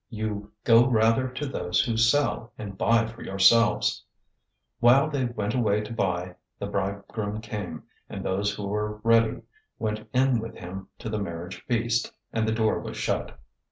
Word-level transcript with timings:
You 0.09 0.51
go 0.63 0.87
rather 0.87 1.27
to 1.27 1.45
those 1.45 1.81
who 1.81 1.95
sell, 1.95 2.53
and 2.57 2.75
buy 2.75 3.05
for 3.05 3.21
yourselves.' 3.21 4.03
025:010 4.77 4.77
While 4.79 5.09
they 5.11 5.25
went 5.25 5.53
away 5.53 5.81
to 5.81 5.93
buy, 5.93 6.37
the 6.57 6.65
bridegroom 6.65 7.39
came, 7.39 7.83
and 8.09 8.25
those 8.25 8.55
who 8.55 8.65
were 8.65 8.97
ready 9.03 9.43
went 9.77 10.09
in 10.11 10.39
with 10.39 10.55
him 10.57 10.87
to 10.97 11.09
the 11.09 11.19
marriage 11.19 11.63
feast, 11.65 12.11
and 12.33 12.47
the 12.47 12.51
door 12.51 12.79
was 12.79 12.97
shut. 12.97 13.37